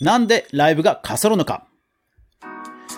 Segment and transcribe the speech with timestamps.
[0.00, 1.66] なんでライブがかそるのか？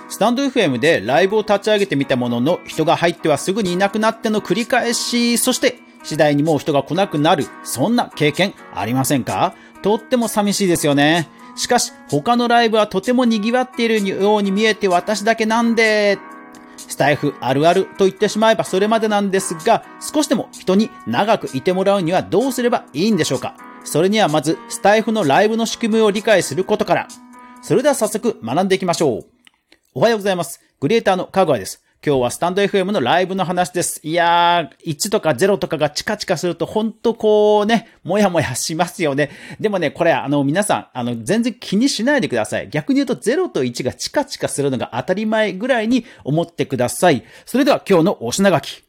[0.08, 9.55] スタンド FM でライブを立ち上げてみたものの人が入ってはすぐにいなくなっての繰り返し、そして次第にもう人が来なくなる、そんな経験ありませんか？
[9.82, 11.29] とっても寂しいですよね。
[11.57, 16.19] しかし他のライブはとても賑わっているように見えて私だけなんで、
[16.77, 23.57] スタイフあるあると言ってしまえばそれまでなんですが、少しでも人に長くいてもらうにはどうすればいいんでしょうか？
[23.89, 27.09] それにはまず、スタイフのライブの仕組みを理解することから。
[27.62, 29.26] それでは早速学んでいきましょう。
[29.94, 30.61] おはようございます。
[30.79, 31.82] クリエイターのかぐわです。
[32.04, 34.00] 今日はスタンド FM のライブの話です。
[34.02, 39.30] いやー、1とか0とかがチカチカすると、ほんとこうね、もやもやしますよね。
[39.58, 42.68] でもね、これあの皆さん、あの全然気にしないでください。
[42.68, 47.24] 逆に言うと0と1がチカチカするのが当たり前ぐらいに思ってください。
[47.46, 48.84] それでは今日のお品書き。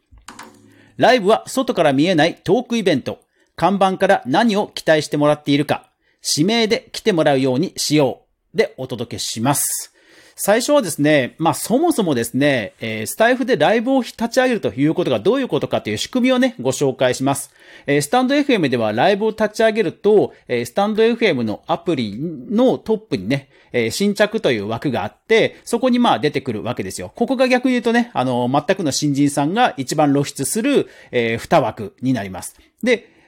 [0.97, 3.28] ライブは外から見えないトークイベント。
[3.59, 5.89] 看板から何を期待してもらっているか。
[6.25, 8.21] 指名で来てもらうようにしよ
[8.53, 8.57] う。
[8.57, 9.93] でお届けします。
[10.37, 17.53] 最初はですね、まあそもそもですね、えー、スタイフでライブを立ち上げるということがどういうことかという仕組みをね、ご紹介します。
[17.85, 27.11] えー、スタンド FM ではライブを立ち上げると、えー、スタンド FM のアプリのトップにね、えー、新着という枠があって、そこにまあ出てくるわけですよ。
[27.13, 32.55] ここが逆に言うとね、あの、全くの新人さんが一番露出する、えー、2枠になります。
[32.81, 33.18] で、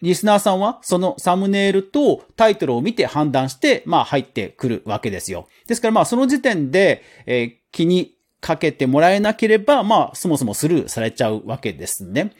[0.00, 5.48] リスナーさんはそのサムネイルとタイトルを見て判断して、まあ入ってくるわけですよ。
[5.66, 12.32] ですからまあその時点で、え、気にかけてもらえなければ、まあそもそもスルーされちゃうわけですね。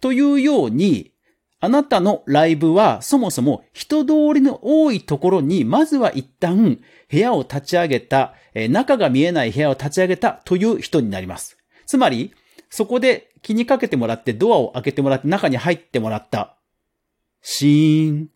[0.00, 1.12] というように、
[1.60, 6.78] あなたのライブはそもそも人通りの多いところにまずは一旦
[7.10, 11.56] 部屋を立ち上げた、え、中が見えない部屋を立ち上げたという人になります。
[11.86, 12.34] つまり、
[12.68, 16.56] そこで気にかけてもらってドアを開けてもらって中に入ってもらった。
[17.44, 18.28] シーン。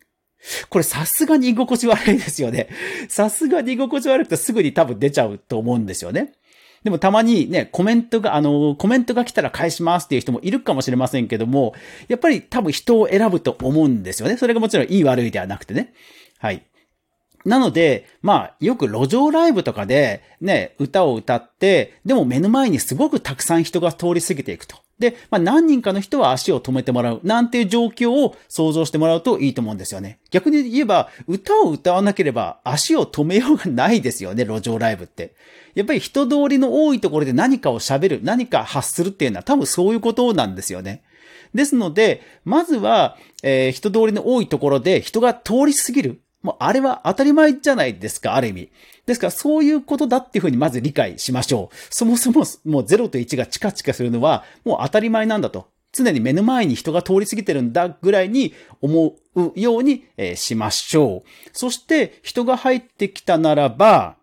[0.69, 2.69] これさすがに居心地悪いですよね。
[3.09, 6.33] さすがに居心地悪くてすぐに多分出ちゃうと思うんですよね。
[6.83, 11.73] でもたまにね、コメントが、あの、コメントが来たら返しますっていう人もいるかもしれませんけども、
[12.07, 14.37] やっぱり多分人を選ぶと思うんですよね。
[14.37, 15.93] それがもちろんいい悪いではなくてね。
[16.37, 16.63] はい。
[17.45, 24.77] なので、まあ、よく路上ライブとかで、ね、歌を歌って、でも目の前にすごくたくさん人が通り過ぎていくと。
[24.99, 30.19] で、まあ、何人かの人は足を止めてもらう、なんていう状況を想像してもらうといいと思うんですよね。
[30.29, 35.33] 逆に言えば、歌を歌わなければ足を止めようがないですよね、路上ライブって。
[35.73, 41.03] やっぱり人通りの多いところで何かを喋る、何か発するっていうのは多分そういうことなんですよね。
[41.53, 46.21] ですので、まずは、えー、人通りの多いところで人が通り過ぎる。
[46.41, 48.71] もうあれは当たり前じゃないですか、ある意味。
[49.05, 51.75] ですからそういうことだっていうふうにまず理解しましょう。
[51.89, 55.67] そもそももう0と1がチカチカするのはもう当たり前なんだと。
[55.91, 60.05] 常に目の前に人が通り過ぎてるんだぐらいに思うように
[60.35, 61.29] しましょう。
[61.51, 64.15] そして人が入ってきたならば、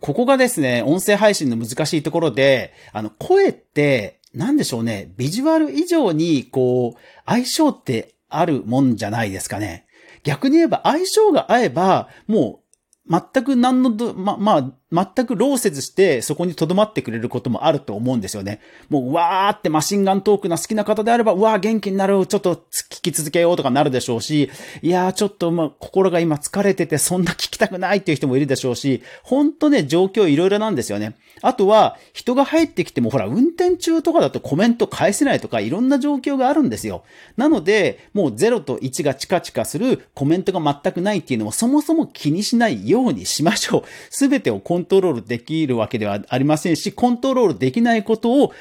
[0.00, 9.86] ここがですね、音声配信の難しいところで、あの、声って、なんでしょうね、ビジュアル以上に、こう、相性ってあるもんじゃないですかね。
[10.24, 12.60] 逆に言えば相性が合えば、も
[13.08, 18.60] う全く何のま、まあ、全く労せずしてそこに留まってくれることもあると思うんですよね。
[18.88, 22.54] もう、わーってマシンガントークな好きな方であれば、うわー元気になる、ちょっと
[22.90, 24.50] 聞き続けようとかなるでしょうし、
[24.82, 31.16] いやーちょっとま、心が今疲れててそんな聞きたくないっていう人もいるでしょうし、ほんとね、状況いろいろなんですよね。
[31.42, 37.02] あとは、人が入ってきても、ほら、運転中とかだとコメント返せないとか、いろんな状況があるんですよ。
[37.36, 43.82] なので、もう0と1がチカチカするコメントが全くないっていうのも、そもそも気にしないようにしましょう。
[44.10, 48.52] すべてをコンントロールできるわけではありませんし、コントロールできないことを、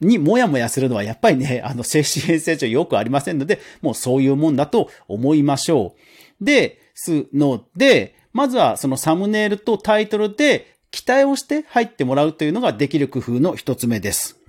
[0.00, 5.94] にもやもやするのはやっぱりね、 あの、精神衛生上よくありませんので、もうそういうもんだと思いましょ
[6.40, 6.44] う。
[6.44, 14.40] で、すので、まずはそのサムネイルとタイトルで期待をして入ってもらうというのができる工夫の一つ目です。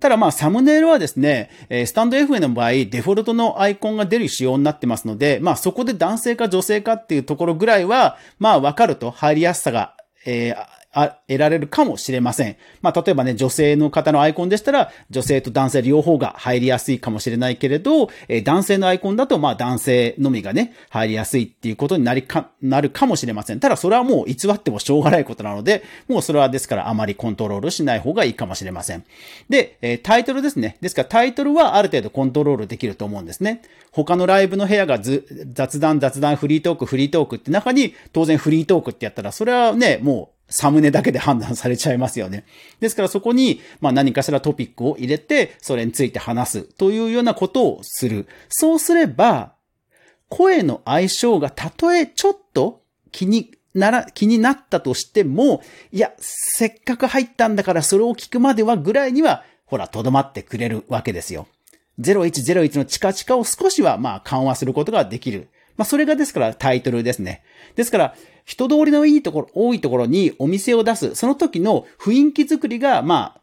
[0.00, 12.56] ただまあ、サムネイルはですね、スタンド FM の場合、デフォルトのアイコンが出る仕様になってますので、まあそこで男性か女性かっていうところぐらいは、まあわかると入りやすさが、えー、あ、得られるかもしれません。
[12.80, 23.60] まあ、例えばね、女性の方のアイコンでしたら、女性と男性両方が入りやすいかもしれないけれど、えー、男性のアイコンだと、まあ、男性のみがね、入りやすいっていうことになりか、なるかもしれません。
[23.60, 29.04] ただ、それはもう偽ってもしょうがないことなので、もうそれはですからあまりコントロールしない方がいいかもしれません。
[29.48, 30.78] で、えー、タイトルですね。
[30.80, 33.62] ですからタイトルはある程度コントロールできると思うんですね。
[33.92, 42.44] 他のライブの部屋がず雑談、雑談、フリートーク、フリートークって中に当然フリートークってやったら、それはね、もうサムネだけで判断されちゃいますよね。
[42.80, 48.26] ですからそこに、まあ何かしらトピックを入れて、それについて話すというようなことをする。
[48.48, 49.54] そうすれば、
[50.28, 55.62] 声の相性がたとえちょっと気になら、気になったとしても、
[55.92, 61.46] いや、せっかく入ったんだからそれを聞くまではぐらいには、ほら、とどまってくれるわけですよ。
[62.00, 65.48] 0101のチカチカを少しはまあ緩和することができる。
[65.78, 67.42] まあそれがですからタイトルですね。
[67.76, 68.14] ですから、
[68.44, 73.40] 人通りのいいところ、多いところにお店を出す、その時の雰囲気作りが、まあ、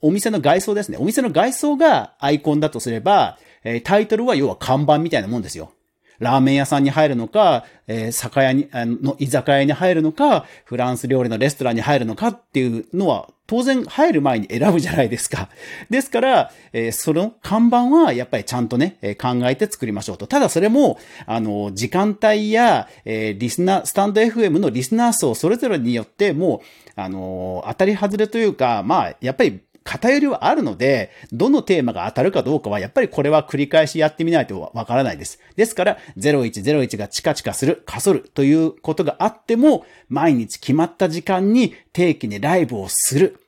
[0.00, 0.96] お店の外装ですね。
[0.98, 5.72] お店の外装がアイコンだとすれば、えー、タイトルは要は看板みたいなもんですよ。
[6.20, 15.48] ラーメン屋さんに入るのか、えー、酒屋に、あの、居酒屋に入るのか、フランス料理のレストランに入るのかっていうのは、当然入る前に選ぶじゃないですか。
[15.90, 20.28] ですから、えー、その看板はやっぱりちゃんとね、えー、考えて作りましょうと。
[20.28, 26.60] ただそれも、あの、時間帯や、えー、リスナー、スタンド FM のリスナー層それぞれによってもう、
[26.94, 35.40] あの、当たり外れというか、まあ、やっぱり偏りはあるので、どのテーマが当たるかどうかは、やっぱりこれは繰り返しやってみないとわからないです。
[35.56, 43.40] ですから、0101がチカチカする、かそるということがあっても、毎日決まった時間に定期にライブをする。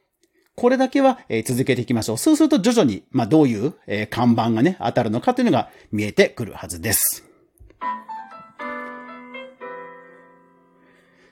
[0.55, 2.19] これだけは、続けていきましょう。
[2.19, 3.75] そうすると徐々に、まあ、どういう、
[4.09, 7.25] 看板がね、当たるのかというのが見えてくるはずです。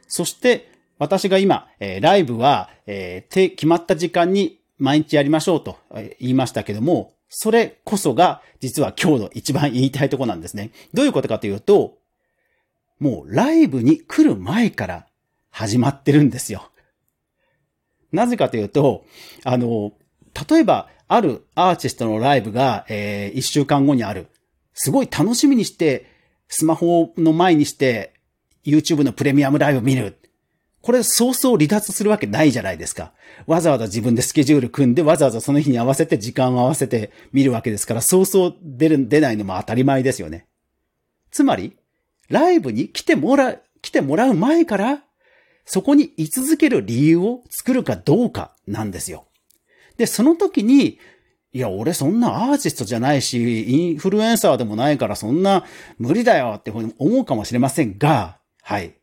[0.06, 5.78] そして、私が今、え、ライブは、えー、決まった時間に毎日やりましょうと
[6.18, 10.72] 言いましたけども、それこそが実は今日の一番言いたいとこなんですね。
[10.92, 11.98] どういうことかというと、
[12.98, 15.06] もうライブに来る前から
[15.50, 16.70] 始まってるんですよ。
[18.12, 19.04] なぜかというと、
[19.44, 19.92] あの、
[20.48, 24.28] 例えば、あるアーティストのライブが、えー、一週間後にある。
[24.74, 26.06] すごい楽しみにして、
[26.46, 28.14] スマホの前にして、
[28.64, 30.19] YouTube のプレミアムライブ見る。
[30.82, 33.12] これ早々離脱するわけないじゃないですか。
[33.46, 40.46] わざわざ自分でスケジュール組んで、わざわざその日に合わせて時間を合わせて見るわけですから、早々出る、出ないのも当たり前ですよね。
[41.30, 41.76] つまり、
[42.28, 45.02] ライブに来てもらう、来てもらう前から、
[45.66, 49.26] そこに居続ける理由を作るかどうかなんですよ。
[49.98, 50.98] で、その時に、
[51.52, 55.64] いや、俺そんなアーティストじゃないし、インフルエンサーでもないからそんな
[55.98, 58.94] 無理だよって思うかもしれませんが、はい。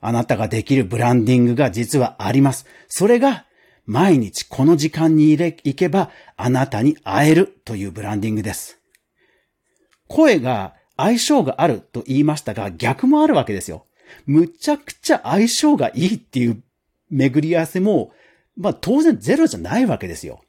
[0.00, 2.66] あなたができるブランディングが実はあります。
[2.88, 3.46] それが、
[3.86, 8.78] 毎日この時間に、行けば、あなたに会えるというブランディングです。
[10.08, 13.86] 声が相性があると言いましたが、逆もあるわけですよ。
[14.26, 16.62] むちゃくちゃ相性がいいっていう
[17.10, 18.12] 巡り合わせも、
[18.56, 20.40] まあ当然ゼロじゃないわけですよ。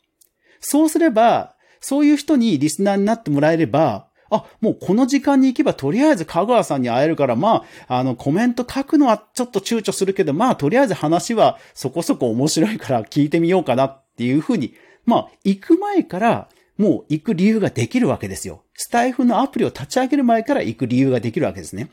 [0.59, 14.73] そうすれば、そういう人にリスナーになってもらえれば、あ、もうこの時間に行けばとりあえず香川さんに会えるから、まあ、あの、コメント書くのはちょっと躊躇するけど、まあ、とりあえず話はそこそこ面白いから聞いてみようかなっていうふうに、
[15.05, 16.47] まあ、行く前から、
[16.77, 18.63] もう行く理由ができるわけですよ。
[18.73, 21.91] スタイフのアプリを立ち上げる前から行く理由ができるわけですね。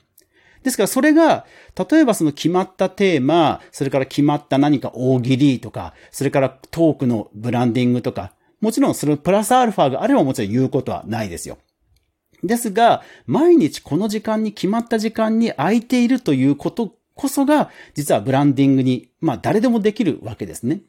[0.62, 1.44] ですからそれが、
[1.90, 11.58] 例えばその決まったテーマ、それから決まった何か大喜利とか、それからトークのブランディングとか、もちろんそれプラスアルファがあればもちろん言うことはないですよ。
[12.42, 20.80] ですが、毎日この時間に決まった時間に空いているということこそが、実はブランディングに、まあ誰でもできるわけですね。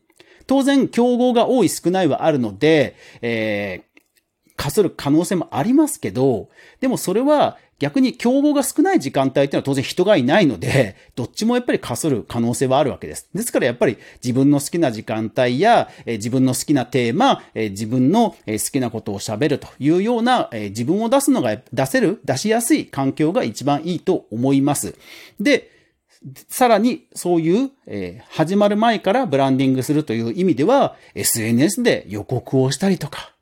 [0.48, 6.50] 当然、競合が多い少ないはあるので、えー、かする可能性もありますけど、
[6.82, 13.28] でもそれは逆に競合が少ない時間帯っていうのは当然人がいないので、 どっちもやっぱりかする可能性はあるわけです。
[13.34, 24.96] ですからやっぱり自分の好きな時間帯や、え自分の好きなテーマ、え自分の好きなことを喋るというような、え自分を出すのが出せる、出しやすい環境が一番いいと思います。
[25.40, 25.72] で、
[26.50, 33.34] さらにそういう、え、始まる前からブランディングするという意味では、SNS で予告をしたりとか、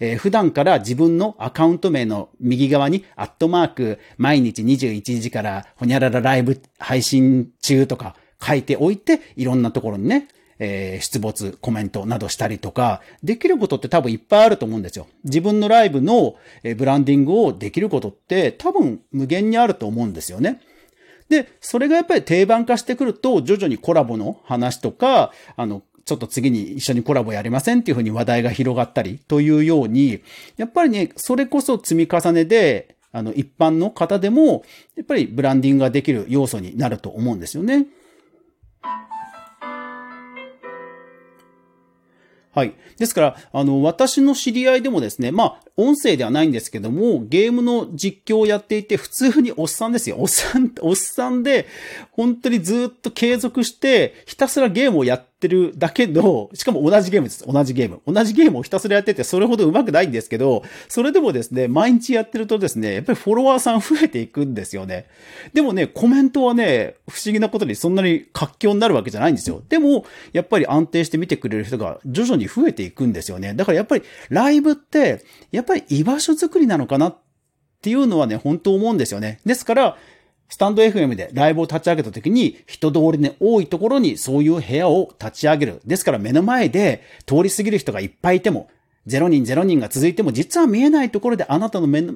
[0.00, 15.06] えー、普段から自分のアカウント名の右側に、アットマーク、毎日21時から、ほにゃららライブ配信中とか書いておいて、いろんなところにね、えー、出没、コメントなどしたりとか、できることって多分いっぱいあると思うんですよ。
[15.24, 20.60] 自分のライブの、えブランディングをできることって多分無限にあると思うんですよね。
[21.28, 30.20] で、それがやっぱり定番化してくると、徐々にコラボの話とか、あの、ちょっと次に一緒にコラボやりませんっていうふうに話題が広がったりというように、
[30.56, 34.64] やっぱりね、それこそ積み重ねで、あの、一般の方でも、
[34.96, 37.86] やっぱりブランディングができる要素になると思うんですよね。
[42.54, 42.74] はい。
[42.98, 50.16] ですから、あの、私の知り合いでもですね、まあ、音声ではないんですけども、ゲームの実況をやっていて、普通におっさんですよ。
[50.18, 51.66] おっさん、おっさんで、
[52.12, 57.44] 本当にずっと継続して、ひたすらゲームをやってるだけど、しかも同じゲームです。
[57.46, 58.00] 同じゲーム。
[58.06, 65.06] 同じゲームをひたすらやってて、それほど上手くないんですけど、それでもですね、毎日やってるとですね、やっぱりフォロワーさん増えていくんですよね。
[65.52, 69.60] でもね、コメントはね、不思議なことにそんなに活況になるわけじゃないんですよ。
[69.68, 73.54] でも、やっぱり安定して見てくれる人が徐々に増えていくんですよね。
[73.54, 77.16] だからやっぱりライブって、やっぱり居場所作りなのかなっ
[77.82, 79.40] ていうのはね、本当思うんですよね。
[79.44, 79.96] ですから、
[80.48, 85.80] スタンド FM でライブを立ち上げた時に、人通りの多いところにそういう部屋を立ち上げる。
[85.84, 88.68] ですから目の前で通り過ぎる人がいっぱいいても、
[89.06, 92.14] 0人0人が続いても、実は見えないところであなたの目の、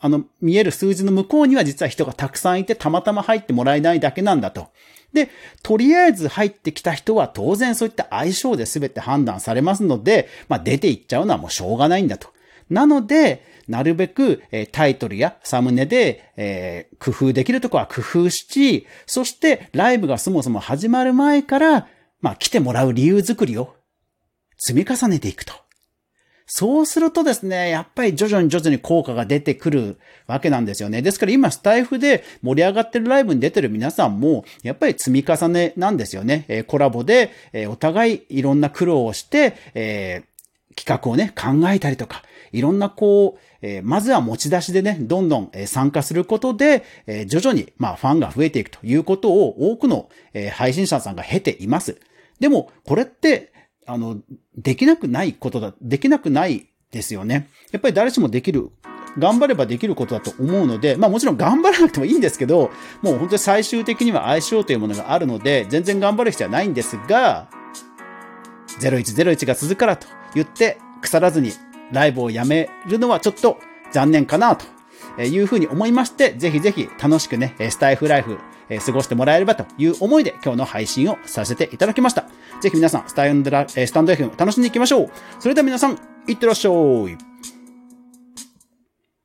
[0.00, 4.68] あの、見える数字の向こうには実は人がたくさんいて、たまたま入ってもらえないだけなんだと。
[5.12, 5.30] で、
[5.62, 12.31] とりあえず入ってきた人は当然そういった相性で全て判断されますので、まあ出ていっちゃうのはもうしょうがないんだと。
[12.72, 21.88] なので、なるべく、えタイトルやサムネで、え、工夫できるとこは工夫し、そしてライブがそもそも始まる前から、
[22.20, 23.74] まあ来てもらう理由作りを
[24.58, 25.54] 積み重ねていくと。
[26.46, 31.00] そうするとですね、やっぱり徐々に徐々に効果が出てくるわけなんですよね。
[31.00, 36.44] ですから今スタイフで盛り上がってるライブに出てる皆さんも、やっぱり積み重ねなんですよね。
[36.48, 52.00] えコラボで、えお互いいろんな苦労をして、えー、企画をね、考えたりとか、いろんなこう、えー、まずは持ち出しでね、どんどん、え参加することで、えー、徐々に、まあ、ファンが増えていくということを多くの、えー、配信者さんが経ています。
[52.40, 53.52] でも、これって、
[53.86, 54.18] あの、
[54.56, 57.48] できなくないことだ、できなくないですよね。
[57.72, 58.70] やっぱり誰しもできる
[59.18, 62.70] 頑張ればできることだと思うので、まあもちろん頑張らなくてもいいんですけど、
[63.02, 67.48] もう本当に最終的には相性というものがあるので、全然頑張る必要はないんですが、
[68.80, 71.52] 0101が続くからと言って腐らずに
[71.92, 73.58] ライブをやめるのはちょっと
[73.92, 78.38] 残念かなというふうに思いまして、ぜひぜひ楽しくね、スタイフライフ、
[78.84, 82.22] 過ごしてもらえればという思いで今日の配信をさせていただきました。
[82.60, 85.10] ぜひ皆さん、スタンドラ、スタンド FM 楽しんでいきましょう。
[85.38, 87.51] それでは皆さん、いってらっしゃい。